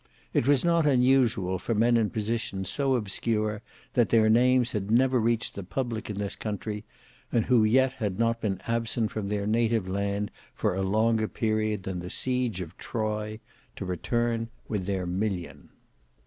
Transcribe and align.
It 0.33 0.47
was 0.47 0.65
not 0.65 0.87
unusual 0.87 1.59
for 1.59 1.75
men 1.75 1.95
in 1.95 2.09
positions 2.09 2.69
so 2.69 2.95
obscure 2.95 3.61
that 3.93 4.09
their 4.09 4.31
names 4.31 4.71
had 4.71 4.89
never 4.89 5.19
reached 5.19 5.53
the 5.53 5.61
public 5.61 6.09
in 6.09 6.17
this 6.17 6.35
country, 6.35 6.85
and 7.31 7.45
who 7.45 7.63
yet 7.63 7.91
had 7.93 8.17
not 8.17 8.41
been 8.41 8.59
absent 8.65 9.11
from 9.11 9.27
their 9.29 9.45
native 9.45 9.87
land 9.87 10.31
for 10.55 10.73
a 10.73 10.81
longer 10.81 11.27
period 11.27 11.83
than 11.83 11.99
the 11.99 12.09
siege 12.09 12.61
of 12.61 12.75
Troy, 12.79 13.39
to 13.75 13.85
return 13.85 14.49
with 14.67 14.87
their 14.87 15.05
million. 15.05 15.69